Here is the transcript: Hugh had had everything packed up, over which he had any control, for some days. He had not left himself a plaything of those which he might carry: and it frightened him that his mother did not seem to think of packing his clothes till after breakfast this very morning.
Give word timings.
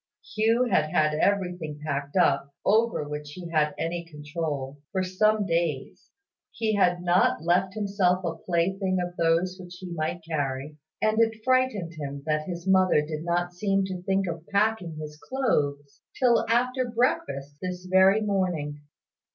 Hugh 0.33 0.63
had 0.63 0.89
had 0.89 1.13
everything 1.13 1.79
packed 1.85 2.17
up, 2.17 2.55
over 2.65 3.07
which 3.07 3.33
he 3.33 3.49
had 3.51 3.75
any 3.77 4.03
control, 4.03 4.79
for 4.91 5.03
some 5.03 5.45
days. 5.45 6.09
He 6.49 6.73
had 6.73 7.03
not 7.03 7.43
left 7.43 7.75
himself 7.75 8.25
a 8.25 8.33
plaything 8.35 8.97
of 8.99 9.15
those 9.15 9.59
which 9.59 9.75
he 9.79 9.91
might 9.93 10.23
carry: 10.27 10.75
and 11.03 11.19
it 11.21 11.43
frightened 11.43 11.93
him 11.99 12.23
that 12.25 12.47
his 12.47 12.65
mother 12.67 13.03
did 13.05 13.23
not 13.23 13.53
seem 13.53 13.85
to 13.85 14.01
think 14.01 14.25
of 14.25 14.47
packing 14.47 14.95
his 14.99 15.17
clothes 15.29 16.01
till 16.17 16.47
after 16.49 16.89
breakfast 16.89 17.57
this 17.61 17.85
very 17.85 18.21
morning. 18.21 18.81